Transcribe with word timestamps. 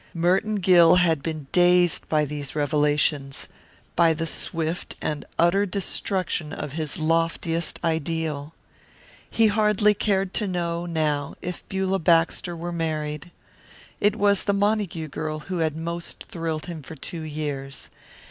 Merton 0.15 0.55
Gill 0.55 0.95
had 0.95 1.21
been 1.21 1.45
dazed 1.51 2.09
by 2.09 2.25
these 2.25 2.55
revelations, 2.55 3.47
by 3.95 4.13
the 4.13 4.25
swift 4.25 4.95
and 4.99 5.25
utter 5.37 5.67
destruction 5.67 6.51
of 6.51 6.71
his 6.73 6.97
loftiest 6.97 7.77
ideal. 7.83 8.55
He 9.29 9.45
hardly 9.45 9.93
cared 9.93 10.33
to 10.33 10.47
know, 10.47 10.87
now, 10.87 11.35
if 11.39 11.69
Beulah 11.69 11.99
Baxter 11.99 12.55
were 12.57 12.71
married. 12.71 13.29
It 13.99 14.15
was 14.15 14.45
the 14.45 14.53
Montague 14.53 15.09
girl 15.09 15.41
who 15.41 15.59
had 15.59 15.77
most 15.77 16.23
thrilled 16.23 16.65
him 16.65 16.81
for 16.81 16.95
two 16.95 17.21
years. 17.21 17.91